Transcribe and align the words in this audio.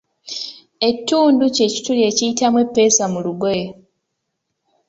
Ettundu 0.89 1.45
ky’ekituli 1.55 2.01
ekiyitamu 2.09 2.57
eppeesa 2.63 3.03
ku 3.11 3.19
lugoye. 3.25 3.67